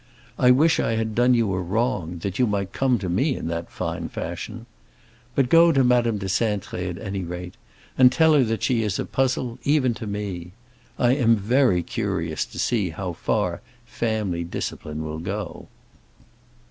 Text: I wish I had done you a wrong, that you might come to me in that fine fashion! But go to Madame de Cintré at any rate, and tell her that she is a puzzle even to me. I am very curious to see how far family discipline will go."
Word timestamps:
I 0.39 0.49
wish 0.49 0.79
I 0.79 0.93
had 0.93 1.13
done 1.13 1.35
you 1.35 1.53
a 1.53 1.61
wrong, 1.61 2.17
that 2.23 2.39
you 2.39 2.47
might 2.47 2.73
come 2.73 2.97
to 2.97 3.07
me 3.07 3.35
in 3.35 3.47
that 3.49 3.69
fine 3.69 4.09
fashion! 4.09 4.65
But 5.35 5.47
go 5.47 5.71
to 5.71 5.83
Madame 5.83 6.17
de 6.17 6.25
Cintré 6.25 6.89
at 6.89 6.97
any 6.97 7.21
rate, 7.23 7.53
and 7.99 8.11
tell 8.11 8.33
her 8.33 8.43
that 8.45 8.63
she 8.63 8.81
is 8.81 8.97
a 8.97 9.05
puzzle 9.05 9.59
even 9.63 9.93
to 9.93 10.07
me. 10.07 10.53
I 10.97 11.13
am 11.13 11.35
very 11.35 11.83
curious 11.83 12.45
to 12.47 12.57
see 12.57 12.89
how 12.89 13.13
far 13.13 13.61
family 13.85 14.43
discipline 14.43 15.03
will 15.03 15.19
go." 15.19 15.67